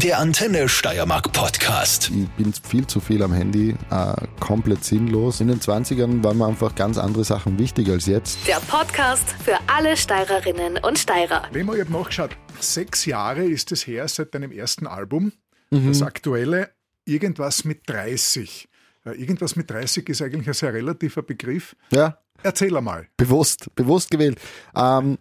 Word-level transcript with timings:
Der 0.00 0.20
Antenne 0.20 0.68
Steiermark 0.68 1.32
Podcast. 1.32 2.10
Ich 2.10 2.28
bin 2.30 2.52
viel 2.52 2.86
zu 2.86 3.00
viel 3.00 3.20
am 3.22 3.32
Handy, 3.32 3.74
äh, 3.90 4.14
komplett 4.38 4.84
sinnlos. 4.84 5.40
In 5.40 5.48
den 5.48 5.60
20ern 5.60 6.22
waren 6.22 6.38
mir 6.38 6.46
einfach 6.46 6.74
ganz 6.76 6.98
andere 6.98 7.24
Sachen 7.24 7.58
wichtig 7.58 7.88
als 7.88 8.06
jetzt. 8.06 8.46
Der 8.46 8.60
Podcast 8.60 9.24
für 9.44 9.58
alle 9.66 9.96
Steirerinnen 9.96 10.78
und 10.84 10.98
Steirer. 10.98 11.42
Wenn 11.50 11.66
man, 11.66 11.74
ich 11.76 11.82
habe 11.82 11.92
nachgeschaut, 11.92 12.30
sechs 12.60 13.06
Jahre 13.06 13.44
ist 13.44 13.72
es 13.72 13.86
her 13.88 14.06
seit 14.06 14.34
deinem 14.34 14.52
ersten 14.52 14.86
Album. 14.86 15.32
Das 15.70 16.00
aktuelle 16.02 16.70
Irgendwas 17.04 17.64
mit 17.64 17.88
30. 17.88 18.68
Äh, 19.04 19.10
Irgendwas 19.20 19.56
mit 19.56 19.68
30 19.70 20.08
ist 20.08 20.22
eigentlich 20.22 20.46
ein 20.46 20.54
sehr 20.54 20.72
relativer 20.72 21.22
Begriff. 21.22 21.74
Ja, 21.90 22.18
Erzähl 22.42 22.76
einmal. 22.76 23.08
bewusst, 23.16 23.74
bewusst 23.74 24.10
gewählt. 24.10 24.38
Ähm, 24.76 25.18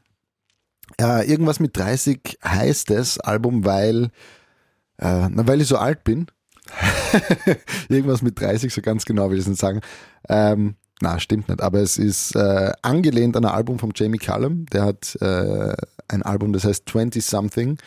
äh, 1.02 1.28
irgendwas 1.30 1.60
mit 1.60 1.76
30 1.76 2.38
heißt 2.46 2.92
das 2.92 3.20
Album, 3.20 3.66
weil, 3.66 4.12
äh, 5.00 5.30
na, 5.30 5.48
weil 5.48 5.62
ich 5.62 5.68
so 5.68 5.78
alt 5.78 6.04
bin. 6.04 6.28
irgendwas 7.90 8.22
mit 8.22 8.40
30, 8.40 8.74
so 8.74 8.82
ganz 8.82 9.06
genau 9.06 9.30
will 9.30 9.38
ich 9.38 9.44
es 9.44 9.50
nicht 9.50 9.62
sagen. 9.62 9.82
Ähm, 10.28 10.76
na, 11.00 11.20
stimmt 11.20 11.48
nicht, 11.48 11.62
aber 11.62 11.80
es 11.80 11.98
ist 11.98 12.36
äh, 12.36 12.72
angelehnt 12.82 13.38
an 13.38 13.46
ein 13.46 13.52
Album 13.52 13.80
von 13.80 13.92
Jamie 13.96 14.18
Cullum. 14.18 14.66
Der 14.68 14.84
hat 14.84 15.16
äh, 15.22 15.76
ein 16.08 16.24
Album, 16.24 16.54
das 16.54 16.64
heißt 16.64 16.90
20 16.90 17.24
Something. 17.24 17.78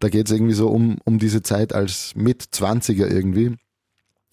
Da 0.00 0.08
geht 0.08 0.26
es 0.26 0.32
irgendwie 0.32 0.54
so 0.54 0.68
um, 0.68 0.98
um 1.04 1.18
diese 1.18 1.42
Zeit 1.42 1.72
als 1.72 2.12
Mit-20er 2.16 3.06
irgendwie. 3.06 3.56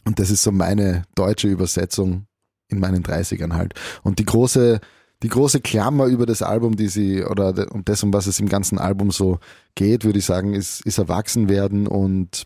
Und 0.05 0.19
das 0.19 0.31
ist 0.31 0.43
so 0.43 0.51
meine 0.51 1.03
deutsche 1.15 1.47
Übersetzung 1.47 2.25
in 2.69 2.79
meinen 2.79 3.03
30ern 3.03 3.53
halt. 3.53 3.73
Und 4.01 4.19
die 4.19 4.25
große, 4.25 4.79
die 5.23 5.27
große 5.27 5.61
Klammer 5.61 6.05
über 6.05 6.25
das 6.25 6.41
Album, 6.41 6.75
die 6.75 6.87
sie, 6.87 7.23
oder 7.23 7.53
de- 7.53 7.69
um 7.69 7.85
das, 7.85 8.03
um 8.03 8.11
was 8.13 8.27
es 8.27 8.39
im 8.39 8.49
ganzen 8.49 8.79
Album 8.79 9.11
so 9.11 9.39
geht, 9.75 10.03
würde 10.03 10.19
ich 10.19 10.25
sagen, 10.25 10.53
ist, 10.53 10.85
ist 10.85 10.97
Erwachsenwerden 10.97 11.87
und 11.87 12.45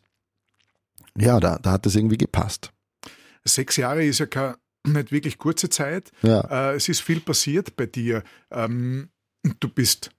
ja, 1.17 1.39
da, 1.39 1.57
da 1.59 1.71
hat 1.71 1.85
das 1.85 1.95
irgendwie 1.95 2.17
gepasst. 2.17 2.71
Sechs 3.45 3.77
Jahre 3.77 4.03
ist 4.03 4.19
ja 4.19 4.25
keine 4.25 4.55
nicht 4.85 5.11
wirklich 5.11 5.37
kurze 5.37 5.69
Zeit. 5.69 6.11
Ja. 6.21 6.41
Äh, 6.71 6.75
es 6.75 6.89
ist 6.89 7.01
viel 7.01 7.19
passiert 7.19 7.75
bei 7.75 7.85
dir. 7.85 8.23
Ähm, 8.51 9.09
du 9.59 9.69
bist 9.69 10.11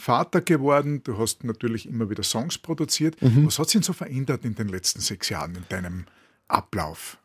Vater 0.00 0.40
geworden, 0.40 1.02
du 1.04 1.18
hast 1.18 1.44
natürlich 1.44 1.88
immer 1.88 2.08
wieder 2.08 2.22
Songs 2.22 2.58
produziert. 2.58 3.20
Mhm. 3.20 3.46
Was 3.46 3.58
hat 3.58 3.68
sich 3.68 3.74
denn 3.74 3.82
so 3.82 3.92
verändert 3.92 4.44
in 4.44 4.54
den 4.54 4.68
letzten 4.68 5.00
sechs 5.00 5.28
Jahren 5.28 5.54
in 5.56 5.64
deinem 5.68 6.06
Ablauf? 6.46 7.18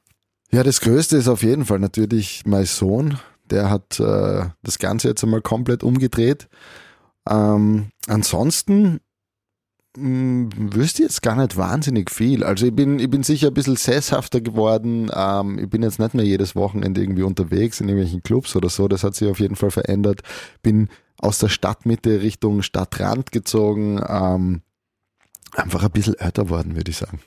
Ja, 0.51 0.63
das 0.63 0.81
Größte 0.81 1.17
ist 1.17 1.27
auf 1.27 1.41
jeden 1.43 1.65
Fall 1.65 1.79
natürlich 1.79 2.43
mein 2.45 2.65
Sohn. 2.65 3.19
Der 3.53 3.69
hat 3.69 3.99
äh, 3.99 4.49
das 4.63 4.79
Ganze 4.79 5.07
jetzt 5.07 5.23
einmal 5.23 5.41
komplett 5.41 5.83
umgedreht. 5.83 6.49
Ähm, 7.29 7.91
ansonsten 8.07 8.99
mh, 9.95 10.49
wüsste 10.55 11.03
ich 11.03 11.09
jetzt 11.09 11.21
gar 11.21 11.35
nicht 11.35 11.55
wahnsinnig 11.55 12.09
viel. 12.09 12.43
Also 12.43 12.65
ich 12.65 12.75
bin, 12.75 12.97
ich 12.97 13.09
bin 13.09 13.21
sicher 13.21 13.47
ein 13.49 13.53
bisschen 13.53 13.75
sesshafter 13.75 14.41
geworden. 14.41 15.11
Ähm, 15.13 15.59
ich 15.59 15.69
bin 15.69 15.83
jetzt 15.83 15.99
nicht 15.99 16.15
mehr 16.15 16.25
jedes 16.25 16.55
Wochenende 16.55 17.01
irgendwie 17.01 17.23
unterwegs 17.23 17.79
in 17.79 17.89
irgendwelchen 17.89 18.23
Clubs 18.23 18.55
oder 18.55 18.69
so. 18.69 18.87
Das 18.87 19.03
hat 19.03 19.15
sich 19.15 19.29
auf 19.29 19.39
jeden 19.39 19.55
Fall 19.55 19.71
verändert. 19.71 20.21
Bin 20.63 20.89
aus 21.19 21.39
der 21.39 21.49
Stadtmitte 21.49 22.21
Richtung 22.21 22.63
Stadtrand 22.63 23.31
gezogen. 23.31 24.01
Ähm, 24.07 24.61
einfach 25.53 25.83
ein 25.83 25.91
bisschen 25.91 26.15
älter 26.15 26.49
worden, 26.49 26.75
würde 26.75 26.91
ich 26.91 26.97
sagen. 26.97 27.19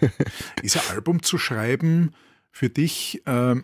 Ist 0.62 0.76
ein 0.76 0.96
Album 0.96 1.22
zu 1.22 1.38
schreiben 1.38 2.12
für 2.50 2.68
dich? 2.68 3.22
Ähm, 3.26 3.60
äh, 3.60 3.62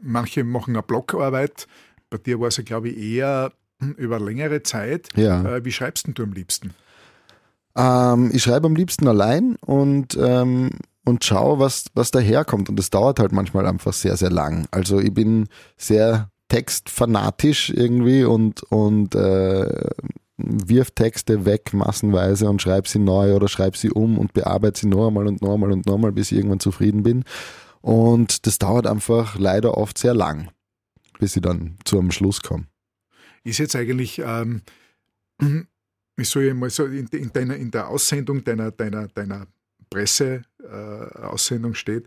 manche 0.00 0.44
machen 0.44 0.74
eine 0.74 0.82
Blockarbeit. 0.82 1.66
Bei 2.08 2.18
dir 2.18 2.40
war 2.40 2.48
es 2.48 2.56
ja, 2.56 2.64
glaube 2.64 2.88
ich, 2.88 2.98
eher 2.98 3.52
über 3.96 4.20
längere 4.20 4.62
Zeit. 4.62 5.08
Ja. 5.16 5.56
Äh, 5.56 5.64
wie 5.64 5.72
schreibst 5.72 6.06
denn 6.06 6.14
du 6.14 6.22
am 6.24 6.32
liebsten? 6.32 6.74
Ähm, 7.76 8.30
ich 8.32 8.42
schreibe 8.42 8.66
am 8.66 8.74
liebsten 8.74 9.08
allein 9.08 9.56
und, 9.56 10.18
ähm, 10.20 10.70
und 11.04 11.24
schaue, 11.24 11.58
was, 11.58 11.86
was 11.94 12.10
daherkommt. 12.10 12.68
Und 12.68 12.76
das 12.76 12.90
dauert 12.90 13.20
halt 13.20 13.32
manchmal 13.32 13.66
einfach 13.66 13.92
sehr, 13.92 14.16
sehr 14.16 14.30
lang. 14.30 14.66
Also 14.70 15.00
ich 15.00 15.14
bin 15.14 15.48
sehr 15.76 16.30
textfanatisch 16.48 17.70
irgendwie 17.70 18.24
und, 18.24 18.62
und 18.64 19.14
äh, 19.14 19.90
wirf 20.36 20.90
Texte 20.92 21.44
weg 21.44 21.72
massenweise 21.72 22.48
und 22.48 22.60
schreibe 22.60 22.88
sie 22.88 22.98
neu 22.98 23.34
oder 23.34 23.48
schreibe 23.48 23.76
sie 23.76 23.90
um 23.90 24.18
und 24.18 24.32
bearbeite 24.32 24.80
sie 24.80 24.88
noch 24.88 25.08
einmal 25.08 25.26
und 25.26 25.42
noch 25.42 25.54
einmal 25.54 25.72
und 25.72 25.86
noch 25.86 25.94
einmal, 25.94 26.12
bis 26.12 26.32
ich 26.32 26.38
irgendwann 26.38 26.60
zufrieden 26.60 27.02
bin. 27.02 27.24
Und 27.80 28.46
das 28.46 28.58
dauert 28.58 28.86
einfach 28.86 29.38
leider 29.38 29.76
oft 29.76 29.98
sehr 29.98 30.14
lang, 30.14 30.50
bis 31.18 31.36
ich 31.36 31.42
dann 31.42 31.76
zu 31.84 31.98
einem 31.98 32.10
Schluss 32.10 32.42
komme. 32.42 32.66
Ist 33.42 33.58
jetzt 33.58 33.74
eigentlich, 33.74 34.18
ähm, 34.18 34.62
ich 36.16 36.28
soll 36.28 36.44
ja 36.44 36.54
mal 36.54 36.70
so 36.70 36.84
in, 36.84 37.06
in, 37.08 37.32
deiner, 37.32 37.56
in 37.56 37.70
der 37.70 37.88
Aussendung 37.88 38.44
deiner, 38.44 38.70
deiner, 38.70 39.08
deiner 39.08 39.46
Presseaussendung 39.88 41.72
äh, 41.72 41.76
steht, 41.76 42.06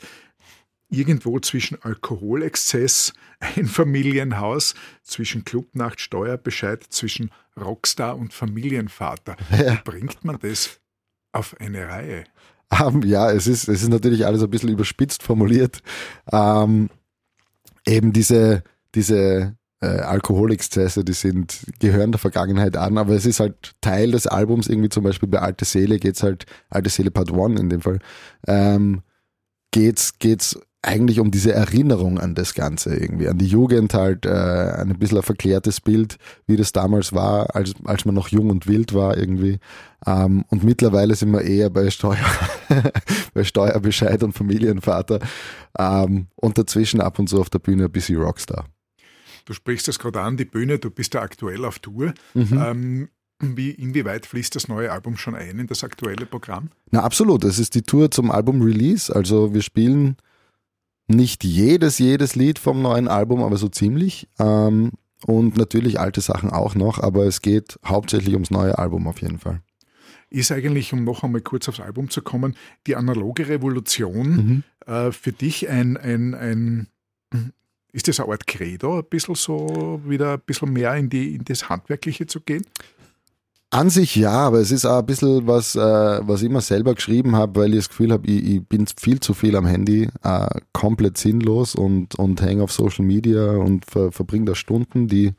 irgendwo 0.89 1.39
zwischen 1.39 1.81
Alkoholexzess, 1.81 3.13
Einfamilienhaus, 3.39 4.75
zwischen 5.01 5.43
Clubnacht, 5.43 5.99
Steuerbescheid, 5.99 6.83
zwischen 6.89 7.31
Rockstar 7.59 8.17
und 8.17 8.33
Familienvater. 8.33 9.35
Ja. 9.51 9.73
Wie 9.73 9.81
bringt 9.83 10.23
man 10.23 10.37
das 10.39 10.79
auf 11.31 11.59
eine 11.59 11.87
Reihe? 11.87 12.25
Ähm, 12.81 13.01
ja, 13.03 13.31
es 13.31 13.47
ist, 13.47 13.67
es 13.67 13.83
ist 13.83 13.89
natürlich 13.89 14.25
alles 14.25 14.41
ein 14.41 14.49
bisschen 14.49 14.69
überspitzt 14.69 15.23
formuliert. 15.23 15.81
Ähm, 16.31 16.89
eben 17.85 18.13
diese, 18.13 18.63
diese 18.95 19.55
äh, 19.81 19.85
Alkoholexzesse, 19.85 21.03
die 21.03 21.13
sind, 21.13 21.59
gehören 21.79 22.11
der 22.11 22.19
Vergangenheit 22.19 22.77
an, 22.77 22.97
aber 22.97 23.13
es 23.13 23.25
ist 23.25 23.39
halt 23.39 23.73
Teil 23.81 24.11
des 24.11 24.27
Albums, 24.27 24.67
irgendwie 24.67 24.89
zum 24.89 25.03
Beispiel 25.03 25.27
bei 25.27 25.39
Alte 25.39 25.65
Seele 25.65 25.99
geht's 25.99 26.23
halt, 26.23 26.45
Alte 26.69 26.89
Seele 26.89 27.11
Part 27.11 27.31
One 27.31 27.59
in 27.59 27.69
dem 27.69 27.81
Fall, 27.81 27.99
ähm, 28.47 29.01
geht's, 29.71 30.19
geht's 30.19 30.57
eigentlich 30.83 31.19
um 31.19 31.31
diese 31.31 31.53
Erinnerung 31.53 32.19
an 32.19 32.35
das 32.35 32.53
Ganze 32.53 32.95
irgendwie, 32.95 33.29
an 33.29 33.37
die 33.37 33.47
Jugend 33.47 33.93
halt, 33.93 34.25
äh, 34.25 34.29
ein 34.29 34.99
bisschen 34.99 35.17
ein 35.17 35.23
verklärtes 35.23 35.79
Bild, 35.79 36.17
wie 36.45 36.57
das 36.57 36.73
damals 36.73 37.13
war, 37.13 37.55
als, 37.55 37.73
als 37.85 38.05
man 38.05 38.13
noch 38.13 38.27
jung 38.27 38.49
und 38.49 38.67
wild 38.67 38.93
war 38.93 39.17
irgendwie. 39.17 39.59
Ähm, 40.05 40.43
und 40.49 40.63
mittlerweile 40.63 41.15
sind 41.15 41.31
wir 41.31 41.41
eher 41.41 41.69
bei 41.69 41.89
Steuer, 41.89 42.25
bei 43.33 43.43
Steuerbescheid 43.45 44.21
und 44.23 44.33
Familienvater 44.33 45.19
ähm, 45.79 46.27
und 46.35 46.57
dazwischen 46.57 46.99
ab 46.99 47.17
und 47.17 47.29
zu 47.29 47.39
auf 47.39 47.49
der 47.49 47.59
Bühne 47.59 47.85
ein 47.85 47.91
bisschen 47.91 48.21
Rockstar. 48.21 48.65
Du 49.45 49.53
sprichst 49.53 49.87
das 49.87 49.99
gerade 49.99 50.21
an, 50.21 50.35
die 50.37 50.45
Bühne, 50.45 50.79
du 50.79 50.89
bist 50.89 51.13
ja 51.13 51.21
aktuell 51.21 51.63
auf 51.65 51.79
Tour. 51.79 52.13
Ähm, 52.35 53.09
wie, 53.39 53.71
inwieweit 53.71 54.25
fließt 54.25 54.55
das 54.55 54.67
neue 54.67 54.91
Album 54.91 55.17
schon 55.17 55.35
ein 55.35 55.59
in 55.59 55.67
das 55.67 55.83
aktuelle 55.83 56.25
Programm? 56.25 56.69
Na 56.91 57.03
absolut, 57.03 57.43
es 57.43 57.59
ist 57.59 57.75
die 57.75 57.81
Tour 57.81 58.09
zum 58.11 58.31
Album-Release, 58.31 59.13
also 59.13 59.53
wir 59.53 59.61
spielen 59.61 60.17
nicht 61.13 61.43
jedes, 61.43 61.99
jedes 61.99 62.35
Lied 62.35 62.59
vom 62.59 62.81
neuen 62.81 63.07
Album, 63.07 63.43
aber 63.43 63.57
so 63.57 63.69
ziemlich. 63.69 64.27
Ähm, 64.39 64.91
und 65.25 65.57
natürlich 65.57 65.99
alte 65.99 66.21
Sachen 66.21 66.49
auch 66.49 66.75
noch, 66.75 66.99
aber 66.99 67.25
es 67.25 67.41
geht 67.41 67.79
hauptsächlich 67.85 68.33
ums 68.33 68.51
neue 68.51 68.77
Album 68.77 69.07
auf 69.07 69.21
jeden 69.21 69.39
Fall. 69.39 69.61
ist 70.29 70.51
eigentlich, 70.51 70.91
um 70.93 71.03
noch 71.03 71.23
einmal 71.23 71.41
kurz 71.41 71.69
aufs 71.69 71.79
Album 71.79 72.09
zu 72.09 72.21
kommen, 72.21 72.55
die 72.87 72.95
analoge 72.95 73.47
Revolution 73.47 74.63
äh, 74.85 75.11
für 75.11 75.31
dich 75.31 75.69
ein, 75.69 75.95
ein, 75.95 76.33
ein, 76.33 76.87
ist 77.91 78.07
das 78.07 78.19
eine 78.19 78.31
Art 78.31 78.47
Credo, 78.47 78.99
ein 78.99 79.05
bisschen 79.05 79.35
so 79.35 80.01
wieder 80.05 80.33
ein 80.33 80.41
bisschen 80.45 80.73
mehr 80.73 80.95
in, 80.95 81.09
die, 81.09 81.35
in 81.35 81.45
das 81.45 81.69
Handwerkliche 81.69 82.25
zu 82.27 82.41
gehen? 82.41 82.65
An 83.73 83.89
sich 83.89 84.15
ja, 84.15 84.33
aber 84.33 84.59
es 84.59 84.69
ist 84.69 84.85
auch 84.85 84.99
ein 84.99 85.05
bisschen 85.07 85.47
was, 85.47 85.75
äh, 85.75 85.79
was 85.79 86.43
ich 86.43 86.47
immer 86.47 86.61
selber 86.61 86.93
geschrieben 86.93 87.35
habe, 87.35 87.59
weil 87.59 87.71
ich 87.71 87.79
das 87.79 87.89
Gefühl 87.89 88.11
habe, 88.11 88.27
ich, 88.27 88.57
ich 88.57 88.67
bin 88.67 88.85
viel 88.85 89.19
zu 89.19 89.33
viel 89.33 89.55
am 89.55 89.65
Handy, 89.65 90.09
äh, 90.21 90.47
komplett 90.73 91.17
sinnlos 91.17 91.73
und, 91.73 92.13
und 92.19 92.39
hänge 92.43 92.61
auf 92.61 92.71
Social 92.71 93.03
Media 93.03 93.49
und 93.53 93.89
ver, 93.89 94.11
verbringe 94.11 94.45
da 94.45 94.53
Stunden, 94.53 95.07
die 95.07 95.33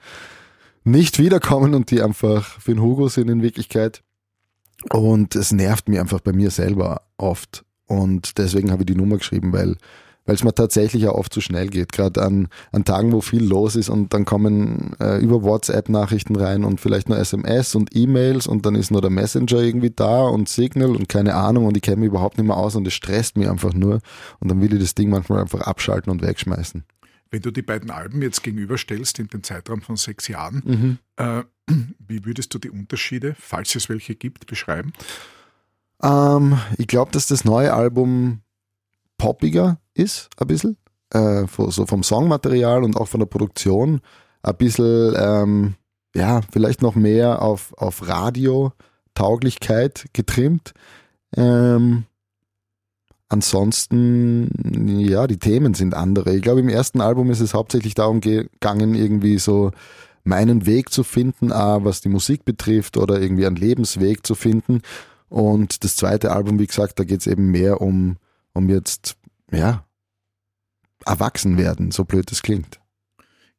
nicht 0.82 1.20
wiederkommen 1.20 1.74
und 1.74 1.92
die 1.92 2.02
einfach 2.02 2.60
für 2.60 2.74
den 2.74 2.82
Hugo 2.82 3.06
sind 3.06 3.30
in 3.30 3.40
Wirklichkeit. 3.40 4.02
Und 4.92 5.36
es 5.36 5.52
nervt 5.52 5.88
mir 5.88 6.00
einfach 6.00 6.18
bei 6.18 6.32
mir 6.32 6.50
selber 6.50 7.02
oft. 7.16 7.64
Und 7.86 8.36
deswegen 8.38 8.72
habe 8.72 8.82
ich 8.82 8.86
die 8.86 8.96
Nummer 8.96 9.18
geschrieben, 9.18 9.52
weil 9.52 9.76
weil 10.26 10.34
es 10.34 10.44
mir 10.44 10.54
tatsächlich 10.54 11.06
auch 11.08 11.14
oft 11.14 11.32
zu 11.32 11.40
schnell 11.40 11.68
geht, 11.68 11.92
gerade 11.92 12.22
an, 12.22 12.48
an 12.72 12.84
Tagen, 12.84 13.12
wo 13.12 13.20
viel 13.20 13.44
los 13.44 13.76
ist 13.76 13.88
und 13.88 14.14
dann 14.14 14.24
kommen 14.24 14.94
äh, 15.00 15.18
über 15.18 15.42
WhatsApp 15.42 15.88
Nachrichten 15.88 16.36
rein 16.36 16.64
und 16.64 16.80
vielleicht 16.80 17.08
nur 17.08 17.18
SMS 17.18 17.74
und 17.74 17.94
E-Mails 17.94 18.46
und 18.46 18.64
dann 18.64 18.74
ist 18.74 18.90
nur 18.90 19.00
der 19.00 19.10
Messenger 19.10 19.60
irgendwie 19.60 19.90
da 19.90 20.22
und 20.22 20.48
Signal 20.48 20.96
und 20.96 21.08
keine 21.08 21.34
Ahnung 21.34 21.66
und 21.66 21.76
ich 21.76 21.82
kenne 21.82 21.98
mich 21.98 22.08
überhaupt 22.08 22.38
nicht 22.38 22.46
mehr 22.46 22.56
aus 22.56 22.74
und 22.74 22.86
es 22.86 22.94
stresst 22.94 23.36
mich 23.36 23.48
einfach 23.48 23.74
nur 23.74 24.00
und 24.40 24.50
dann 24.50 24.60
will 24.60 24.72
ich 24.72 24.80
das 24.80 24.94
Ding 24.94 25.10
manchmal 25.10 25.40
einfach 25.42 25.60
abschalten 25.60 26.10
und 26.10 26.22
wegschmeißen. 26.22 26.84
Wenn 27.30 27.42
du 27.42 27.50
die 27.50 27.62
beiden 27.62 27.90
Alben 27.90 28.22
jetzt 28.22 28.42
gegenüberstellst 28.42 29.18
in 29.18 29.26
dem 29.26 29.42
Zeitraum 29.42 29.82
von 29.82 29.96
sechs 29.96 30.28
Jahren, 30.28 30.62
Mhm. 30.64 30.98
äh, 31.16 31.42
wie 31.98 32.24
würdest 32.24 32.54
du 32.54 32.58
die 32.58 32.70
Unterschiede, 32.70 33.34
falls 33.38 33.74
es 33.74 33.88
welche 33.88 34.14
gibt, 34.14 34.46
beschreiben? 34.46 34.92
Ähm, 36.02 36.58
ich 36.78 36.86
glaube, 36.86 37.10
dass 37.12 37.26
das 37.26 37.44
neue 37.44 37.72
Album 37.74 38.40
poppiger 39.18 39.78
ist, 39.94 40.28
ein 40.36 40.46
bisschen. 40.46 40.76
Äh, 41.10 41.44
so 41.68 41.86
vom 41.86 42.02
Songmaterial 42.02 42.84
und 42.84 42.96
auch 42.96 43.08
von 43.08 43.20
der 43.20 43.26
Produktion. 43.26 44.00
Ein 44.42 44.56
bisschen, 44.56 45.14
ähm, 45.16 45.74
ja, 46.14 46.40
vielleicht 46.50 46.82
noch 46.82 46.94
mehr 46.94 47.42
auf, 47.42 47.72
auf 47.76 48.06
Radio-Tauglichkeit 48.06 50.06
getrimmt. 50.12 50.74
Ähm, 51.36 52.04
ansonsten, 53.28 54.98
ja, 55.00 55.26
die 55.26 55.38
Themen 55.38 55.74
sind 55.74 55.94
andere. 55.94 56.34
Ich 56.34 56.42
glaube, 56.42 56.60
im 56.60 56.68
ersten 56.68 57.00
Album 57.00 57.30
ist 57.30 57.40
es 57.40 57.54
hauptsächlich 57.54 57.94
darum 57.94 58.20
gegangen, 58.20 58.94
irgendwie 58.94 59.38
so 59.38 59.72
meinen 60.24 60.66
Weg 60.66 60.90
zu 60.90 61.04
finden, 61.04 61.52
A, 61.52 61.84
was 61.84 62.00
die 62.00 62.08
Musik 62.08 62.44
betrifft 62.44 62.96
oder 62.96 63.20
irgendwie 63.20 63.46
einen 63.46 63.56
Lebensweg 63.56 64.26
zu 64.26 64.34
finden. 64.34 64.80
Und 65.28 65.84
das 65.84 65.96
zweite 65.96 66.32
Album, 66.32 66.58
wie 66.58 66.66
gesagt, 66.66 66.98
da 66.98 67.04
geht 67.04 67.20
es 67.20 67.26
eben 67.26 67.50
mehr 67.50 67.80
um, 67.80 68.16
um 68.52 68.68
jetzt, 68.68 69.16
ja, 69.54 69.84
erwachsen 71.04 71.58
werden, 71.58 71.90
so 71.90 72.04
blöd 72.04 72.30
es 72.32 72.42
klingt. 72.42 72.80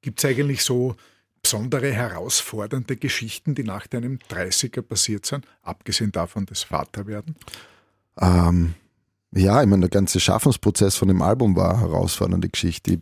Gibt 0.02 0.24
es 0.24 0.30
eigentlich 0.30 0.64
so 0.64 0.96
besondere 1.42 1.92
herausfordernde 1.92 2.98
Geschichten, 2.98 3.54
die 3.54 3.64
nach 3.64 3.88
deinem 3.88 4.20
30er 4.32 4.82
passiert 4.82 5.26
sind, 5.26 5.46
abgesehen 5.62 6.12
davon 6.12 6.46
des 6.46 6.64
Vaterwerden? 6.64 7.36
Ähm, 8.20 8.74
ja, 9.32 9.62
ich 9.62 9.68
meine, 9.68 9.82
der 9.82 9.90
ganze 9.90 10.20
Schaffensprozess 10.20 10.96
von 10.96 11.08
dem 11.08 11.22
Album 11.22 11.56
war 11.56 11.76
eine 11.76 11.82
herausfordernde 11.82 12.50
Geschichte. 12.50 12.94
Ich 12.94 13.00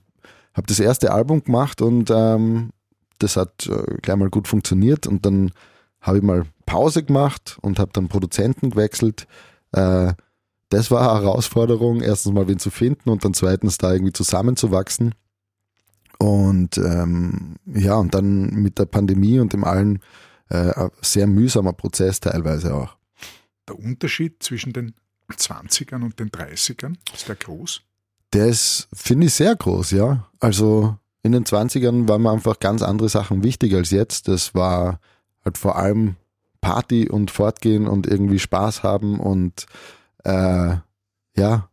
habe 0.55 0.67
das 0.67 0.79
erste 0.79 1.11
Album 1.11 1.43
gemacht 1.43 1.81
und 1.81 2.09
ähm, 2.11 2.71
das 3.19 3.37
hat 3.37 3.67
äh, 3.67 3.97
gleich 4.01 4.17
mal 4.17 4.29
gut 4.29 4.47
funktioniert 4.47 5.07
und 5.07 5.25
dann 5.25 5.51
habe 6.01 6.17
ich 6.17 6.23
mal 6.23 6.45
Pause 6.65 7.03
gemacht 7.03 7.57
und 7.61 7.79
habe 7.79 7.91
dann 7.93 8.09
Produzenten 8.09 8.71
gewechselt. 8.71 9.25
Äh, 9.71 10.13
das 10.73 10.91
war 10.91 11.11
eine 11.11 11.21
Herausforderung, 11.21 12.01
erstens 12.01 12.33
mal 12.33 12.47
wen 12.47 12.59
zu 12.59 12.71
finden 12.71 13.09
und 13.09 13.23
dann 13.23 13.33
zweitens 13.33 13.77
da 13.77 13.93
irgendwie 13.93 14.13
zusammenzuwachsen. 14.13 15.13
Und 16.19 16.77
ähm, 16.77 17.55
ja, 17.65 17.95
und 17.95 18.13
dann 18.13 18.49
mit 18.51 18.79
der 18.79 18.85
Pandemie 18.85 19.39
und 19.39 19.53
dem 19.53 19.63
allen 19.63 19.99
äh, 20.49 20.71
ein 20.71 20.91
sehr 21.01 21.27
mühsamer 21.27 21.73
Prozess 21.73 22.19
teilweise 22.19 22.75
auch. 22.75 22.97
Der 23.67 23.77
Unterschied 23.77 24.41
zwischen 24.41 24.73
den 24.73 24.93
20ern 25.31 26.03
und 26.03 26.19
den 26.19 26.29
30ern, 26.29 26.95
ist 27.13 27.27
der 27.27 27.35
groß? 27.35 27.81
Der 28.33 28.47
ist, 28.47 28.87
finde 28.93 29.27
ich, 29.27 29.33
sehr 29.33 29.55
groß, 29.55 29.91
ja. 29.91 30.27
Also 30.39 30.97
in 31.23 31.31
den 31.31 31.45
20ern 31.45 32.07
waren 32.07 32.21
mir 32.21 32.31
einfach 32.31 32.59
ganz 32.59 32.81
andere 32.81 33.09
Sachen 33.09 33.43
wichtig 33.43 33.73
als 33.73 33.91
jetzt. 33.91 34.27
Das 34.27 34.53
war 34.55 34.99
halt 35.45 35.57
vor 35.57 35.77
allem 35.77 36.15
Party 36.61 37.09
und 37.09 37.31
Fortgehen 37.31 37.87
und 37.87 38.07
irgendwie 38.07 38.39
Spaß 38.39 38.83
haben 38.83 39.19
und 39.19 39.65
äh, 40.23 40.75
ja, 41.37 41.69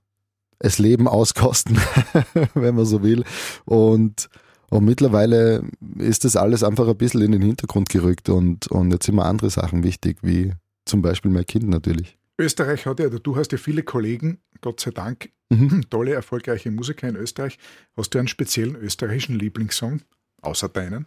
es 0.58 0.79
Leben 0.79 1.08
auskosten, 1.08 1.79
wenn 2.55 2.75
man 2.75 2.85
so 2.85 3.02
will. 3.02 3.25
Und, 3.64 4.29
und 4.69 4.85
mittlerweile 4.85 5.64
ist 5.99 6.25
das 6.25 6.37
alles 6.37 6.62
einfach 6.62 6.87
ein 6.87 6.97
bisschen 6.97 7.23
in 7.23 7.32
den 7.32 7.43
Hintergrund 7.43 7.88
gerückt 7.88 8.29
und, 8.29 8.69
und 8.69 8.93
jetzt 8.93 9.06
sind 9.06 9.17
mir 9.17 9.25
andere 9.25 9.50
Sachen 9.50 9.82
wichtig, 9.82 10.19
wie 10.23 10.52
zum 10.85 11.02
Beispiel 11.02 11.31
mein 11.31 11.47
Kind 11.47 11.69
natürlich. 11.69 12.19
Österreich 12.38 12.87
hat 12.87 13.00
ja, 13.00 13.08
du 13.08 13.37
hast 13.37 13.52
ja 13.52 13.58
viele 13.58 13.82
Kollegen, 13.82 14.38
Gott 14.61 14.81
sei 14.81 14.91
Dank, 14.91 15.31
mhm. 15.50 15.85
tolle, 15.91 16.12
erfolgreiche 16.12 16.70
Musiker 16.70 17.08
in 17.08 17.17
Österreich. 17.17 17.58
Hast 17.96 18.14
du 18.14 18.19
einen 18.19 18.29
speziellen 18.29 18.76
österreichischen 18.76 19.38
Lieblingssong, 19.38 20.03
außer 20.43 20.69
deinen? 20.69 21.06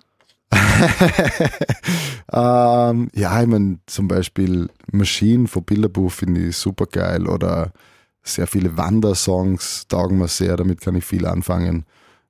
ähm, 2.32 3.10
ja, 3.14 3.42
ich 3.42 3.48
meine, 3.48 3.80
zum 3.86 4.08
Beispiel 4.08 4.70
Machine 4.92 5.48
von 5.48 5.64
Bilderbuch 5.64 6.12
finde 6.12 6.48
ich 6.48 6.58
super 6.58 6.86
geil 6.86 7.28
oder 7.28 7.72
sehr 8.24 8.48
viele 8.48 8.78
Wandersongs 8.78 9.88
taugen 9.88 10.18
mir 10.18 10.28
sehr, 10.28 10.56
damit 10.56 10.82
kann 10.82 10.96
ich 10.96 11.06
viel 11.06 11.26
anfangen. 11.26 11.86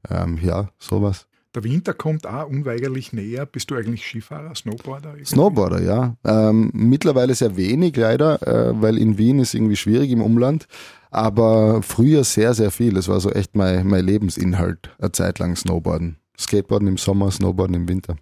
Ähm, 0.09 0.39
ja, 0.41 0.69
sowas. 0.79 1.27
Der 1.55 1.63
Winter 1.63 1.93
kommt 1.93 2.25
auch 2.25 2.47
unweigerlich 2.47 3.13
näher. 3.13 3.45
Bist 3.45 3.69
du 3.69 3.75
eigentlich 3.75 4.07
Skifahrer, 4.07 4.55
Snowboarder? 4.55 5.09
Irgendwie? 5.09 5.25
Snowboarder, 5.25 5.81
ja. 5.83 6.15
Ähm, 6.25 6.71
mittlerweile 6.73 7.35
sehr 7.35 7.55
wenig 7.55 7.95
leider, 7.95 8.41
äh, 8.47 8.81
weil 8.81 8.97
in 8.97 9.19
Wien 9.19 9.37
ist 9.37 9.53
irgendwie 9.53 9.75
schwierig 9.75 10.09
im 10.09 10.23
Umland. 10.23 10.67
Aber 11.11 11.83
früher 11.83 12.23
sehr, 12.23 12.55
sehr 12.55 12.71
viel. 12.71 12.93
Das 12.95 13.07
war 13.07 13.19
so 13.19 13.29
echt 13.29 13.55
mein, 13.55 13.85
mein 13.87 14.03
Lebensinhalt, 14.03 14.89
eine 14.97 15.11
Zeit 15.11 15.37
lang 15.37 15.55
Snowboarden. 15.55 16.17
Skateboarden 16.39 16.87
im 16.87 16.97
Sommer, 16.97 17.31
Snowboarden 17.31 17.75
im 17.75 17.87
Winter. 17.87 18.17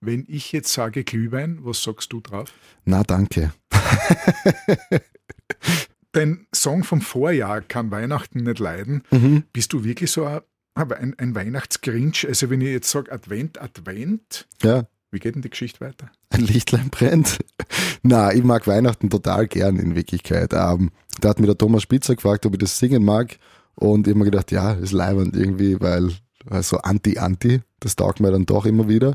Wenn 0.00 0.24
ich 0.28 0.52
jetzt 0.52 0.72
sage 0.72 1.04
Glühwein, 1.04 1.60
was 1.62 1.82
sagst 1.82 2.12
du 2.12 2.20
drauf? 2.20 2.52
Na, 2.84 3.02
danke. 3.04 3.52
Dein 6.12 6.46
Song 6.54 6.84
vom 6.84 7.00
Vorjahr 7.00 7.60
kann 7.62 7.90
Weihnachten 7.90 8.42
nicht 8.42 8.58
leiden. 8.58 9.04
Mhm. 9.10 9.44
Bist 9.52 9.72
du 9.72 9.84
wirklich 9.84 10.10
so 10.10 10.26
ein 10.26 10.40
ein, 10.74 11.14
ein 11.18 11.34
Weihnachtsgrinch, 11.34 12.26
also 12.26 12.50
wenn 12.50 12.60
ich 12.60 12.68
jetzt 12.68 12.90
sage 12.90 13.12
Advent, 13.12 13.60
Advent, 13.60 14.46
ja. 14.62 14.86
wie 15.10 15.18
geht 15.18 15.34
denn 15.34 15.42
die 15.42 15.50
Geschichte 15.50 15.80
weiter? 15.80 16.10
Ein 16.30 16.40
Lichtlein 16.46 16.90
brennt. 16.90 17.38
Na, 18.02 18.32
ich 18.32 18.42
mag 18.42 18.66
Weihnachten 18.66 19.10
total 19.10 19.46
gern 19.46 19.76
in 19.76 19.94
Wirklichkeit. 19.94 20.52
Ähm, 20.52 20.90
da 21.20 21.28
hat 21.28 21.40
mir 21.40 21.46
der 21.46 21.58
Thomas 21.58 21.82
Spitzer 21.82 22.14
gefragt, 22.14 22.46
ob 22.46 22.54
ich 22.54 22.58
das 22.58 22.78
singen 22.78 23.04
mag. 23.04 23.38
Und 23.74 24.06
ich 24.06 24.12
habe 24.12 24.18
mir 24.18 24.30
gedacht, 24.30 24.50
ja, 24.50 24.72
ist 24.72 24.92
leibend 24.92 25.36
irgendwie, 25.36 25.80
weil 25.80 26.10
also 26.48 26.78
Anti-Anti, 26.78 27.62
das 27.80 27.96
taugt 27.96 28.20
mir 28.20 28.30
dann 28.30 28.46
doch 28.46 28.66
immer 28.66 28.88
wieder. 28.88 29.14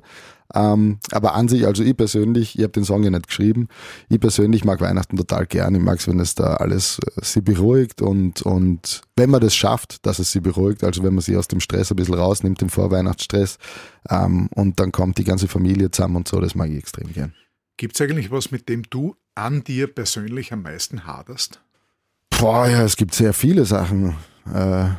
Ähm, 0.55 0.99
aber 1.11 1.35
an 1.35 1.49
sich, 1.49 1.65
also 1.67 1.83
ich 1.83 1.95
persönlich, 1.97 2.57
ich 2.57 2.63
habe 2.63 2.71
den 2.71 2.85
Song 2.85 3.03
ja 3.03 3.09
nicht 3.09 3.27
geschrieben, 3.27 3.67
ich 4.07 4.19
persönlich 4.19 4.63
mag 4.63 4.79
Weihnachten 4.79 5.17
total 5.17 5.45
gern. 5.45 5.75
Ich 5.75 5.81
mag 5.81 5.99
es, 5.99 6.07
wenn 6.07 6.19
es 6.19 6.35
da 6.35 6.55
alles 6.55 6.99
äh, 6.99 7.21
sie 7.21 7.41
beruhigt 7.41 8.01
und, 8.01 8.41
und 8.43 9.01
wenn 9.17 9.29
man 9.29 9.41
das 9.41 9.55
schafft, 9.55 10.05
dass 10.05 10.19
es 10.19 10.31
sie 10.31 10.39
beruhigt, 10.39 10.83
also 10.83 11.03
wenn 11.03 11.13
man 11.13 11.21
sie 11.21 11.35
aus 11.35 11.49
dem 11.49 11.59
Stress 11.59 11.91
ein 11.91 11.97
bisschen 11.97 12.15
rausnimmt, 12.15 12.61
dem 12.61 12.69
Vorweihnachtsstress, 12.69 13.57
ähm, 14.09 14.47
und 14.55 14.79
dann 14.79 14.91
kommt 14.91 15.17
die 15.17 15.25
ganze 15.25 15.47
Familie 15.47 15.91
zusammen 15.91 16.17
und 16.17 16.27
so, 16.27 16.39
das 16.39 16.55
mag 16.55 16.69
ich 16.69 16.77
extrem 16.77 17.11
gern. 17.11 17.33
Gibt 17.75 17.95
es 17.95 18.01
eigentlich 18.01 18.31
was, 18.31 18.51
mit 18.51 18.69
dem 18.69 18.83
du 18.89 19.15
an 19.35 19.63
dir 19.63 19.93
persönlich 19.93 20.53
am 20.53 20.63
meisten 20.63 21.05
haderst? 21.05 21.61
Boah, 22.29 22.67
ja, 22.67 22.83
es 22.83 22.95
gibt 22.95 23.13
sehr 23.13 23.33
viele 23.33 23.65
Sachen 23.65 24.15
äh, 24.53 24.89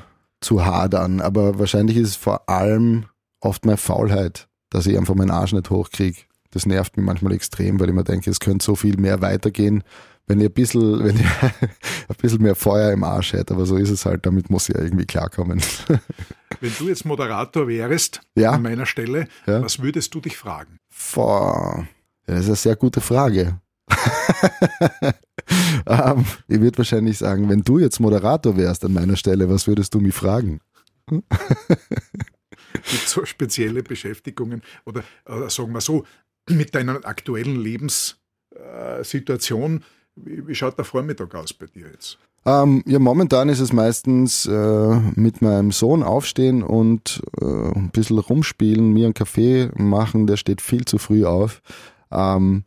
zu 0.40 0.64
hadern, 0.64 1.20
aber 1.20 1.58
wahrscheinlich 1.58 1.96
ist 1.96 2.08
es 2.08 2.16
vor 2.16 2.48
allem 2.48 3.06
oft 3.40 3.64
meine 3.64 3.76
Faulheit 3.76 4.48
dass 4.70 4.86
ich 4.86 4.96
einfach 4.96 5.14
meinen 5.14 5.30
Arsch 5.30 5.52
nicht 5.52 5.70
hochkriege. 5.70 6.20
Das 6.50 6.66
nervt 6.66 6.96
mich 6.96 7.04
manchmal 7.04 7.32
extrem, 7.32 7.78
weil 7.78 7.88
ich 7.88 7.94
mir 7.94 8.04
denke, 8.04 8.30
es 8.30 8.40
könnte 8.40 8.64
so 8.64 8.74
viel 8.74 8.96
mehr 8.96 9.20
weitergehen, 9.20 9.84
wenn 10.26 10.40
ich 10.40 10.46
ein 10.46 10.52
bisschen, 10.52 11.04
wenn 11.04 11.16
ich 11.16 11.26
ein 11.42 12.16
bisschen 12.20 12.42
mehr 12.42 12.54
Feuer 12.54 12.92
im 12.92 13.04
Arsch 13.04 13.32
hätte. 13.32 13.54
Aber 13.54 13.66
so 13.66 13.76
ist 13.76 13.90
es 13.90 14.06
halt, 14.06 14.24
damit 14.26 14.50
muss 14.50 14.68
ich 14.68 14.74
ja 14.74 14.82
irgendwie 14.82 15.06
klarkommen. 15.06 15.60
Wenn 16.60 16.72
du 16.76 16.88
jetzt 16.88 17.04
Moderator 17.04 17.68
wärst 17.68 18.20
ja? 18.34 18.52
an 18.52 18.62
meiner 18.62 18.86
Stelle, 18.86 19.28
ja? 19.46 19.62
was 19.62 19.80
würdest 19.80 20.12
du 20.14 20.20
dich 20.20 20.36
fragen? 20.36 20.78
Boah, 21.14 21.86
das 22.26 22.40
ist 22.40 22.46
eine 22.46 22.56
sehr 22.56 22.74
gute 22.74 23.00
Frage. 23.00 23.60
ähm, 25.86 26.24
ich 26.48 26.60
würde 26.60 26.78
wahrscheinlich 26.78 27.18
sagen, 27.18 27.48
wenn 27.48 27.62
du 27.62 27.78
jetzt 27.78 28.00
Moderator 28.00 28.56
wärst 28.56 28.84
an 28.84 28.92
meiner 28.92 29.16
Stelle, 29.16 29.48
was 29.48 29.66
würdest 29.66 29.94
du 29.94 30.00
mich 30.00 30.14
fragen? 30.14 30.60
Gibt 31.08 33.08
so 33.08 33.24
spezielle 33.24 33.82
Beschäftigungen 33.82 34.62
oder, 34.84 35.02
oder 35.26 35.48
sagen 35.50 35.72
wir 35.72 35.80
so, 35.80 36.04
mit 36.48 36.74
deiner 36.74 37.04
aktuellen 37.04 37.56
Lebenssituation, 37.56 39.84
wie, 40.16 40.46
wie 40.46 40.54
schaut 40.54 40.78
der 40.78 40.84
Vormittag 40.84 41.34
aus 41.34 41.52
bei 41.52 41.66
dir 41.66 41.88
jetzt? 41.92 42.18
Ähm, 42.46 42.82
ja, 42.86 42.98
momentan 42.98 43.48
ist 43.48 43.60
es 43.60 43.72
meistens 43.72 44.46
äh, 44.46 45.00
mit 45.16 45.42
meinem 45.42 45.70
Sohn 45.70 46.02
aufstehen 46.02 46.62
und 46.62 47.22
äh, 47.40 47.44
ein 47.44 47.90
bisschen 47.90 48.18
rumspielen, 48.18 48.92
mir 48.92 49.06
einen 49.06 49.14
Kaffee 49.14 49.70
machen, 49.76 50.26
der 50.26 50.36
steht 50.36 50.62
viel 50.62 50.84
zu 50.84 50.98
früh 50.98 51.24
auf. 51.24 51.62
Ähm, 52.10 52.64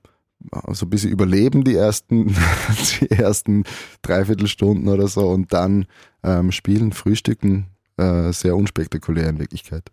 so 0.71 0.85
ein 0.85 0.89
bisschen 0.89 1.11
überleben 1.11 1.63
die 1.63 1.75
ersten, 1.75 2.35
die 3.01 3.11
ersten 3.11 3.63
Dreiviertelstunden 4.01 4.89
oder 4.89 5.07
so 5.07 5.27
und 5.27 5.53
dann 5.53 5.85
ähm, 6.23 6.51
spielen, 6.51 6.91
frühstücken, 6.93 7.67
äh, 7.97 8.31
sehr 8.31 8.55
unspektakulär 8.55 9.29
in 9.29 9.39
Wirklichkeit. 9.39 9.91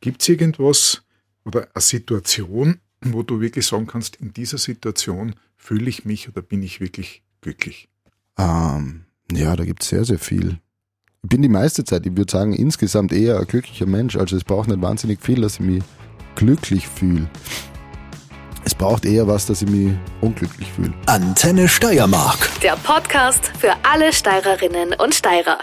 Gibt 0.00 0.22
es 0.22 0.28
irgendwas 0.28 1.02
oder 1.44 1.68
eine 1.74 1.82
Situation, 1.82 2.80
wo 3.02 3.22
du 3.22 3.40
wirklich 3.40 3.66
sagen 3.66 3.86
kannst, 3.86 4.16
in 4.16 4.32
dieser 4.32 4.58
Situation 4.58 5.34
fühle 5.56 5.88
ich 5.88 6.04
mich 6.04 6.28
oder 6.28 6.42
bin 6.42 6.62
ich 6.62 6.80
wirklich 6.80 7.22
glücklich? 7.40 7.88
Ähm, 8.38 9.04
ja, 9.32 9.56
da 9.56 9.64
gibt 9.64 9.82
es 9.82 9.88
sehr, 9.88 10.04
sehr 10.04 10.18
viel. 10.18 10.58
Ich 11.22 11.28
bin 11.28 11.42
die 11.42 11.48
meiste 11.48 11.84
Zeit, 11.84 12.06
ich 12.06 12.16
würde 12.16 12.32
sagen, 12.32 12.54
insgesamt 12.54 13.12
eher 13.12 13.38
ein 13.38 13.46
glücklicher 13.46 13.86
Mensch. 13.86 14.16
Also 14.16 14.36
es 14.36 14.44
braucht 14.44 14.68
nicht 14.68 14.80
wahnsinnig 14.80 15.20
viel, 15.20 15.42
dass 15.42 15.54
ich 15.54 15.60
mich 15.60 15.84
glücklich 16.34 16.88
fühle. 16.88 17.28
Braucht 18.80 19.04
eher 19.04 19.28
was, 19.28 19.44
dass 19.44 19.60
ich 19.60 19.68
mich 19.68 19.92
unglücklich 20.22 20.72
fühle. 20.72 20.94
Antenne 21.04 21.68
Steiermark. 21.68 22.48
Der 22.62 22.76
Podcast 22.76 23.52
für 23.58 23.74
alle 23.82 24.10
Steirerinnen 24.10 24.94
und 24.94 25.14
Steirer. 25.14 25.58